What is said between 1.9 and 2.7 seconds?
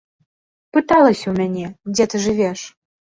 дзе ты жывеш.